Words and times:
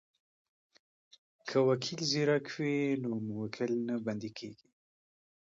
که 1.47 1.57
وکیل 1.69 1.99
زیرک 2.11 2.45
وي 2.57 2.75
نو 3.03 3.11
موکل 3.27 3.71
نه 3.87 3.95
بندی 4.05 4.31
کیږي. 4.37 4.67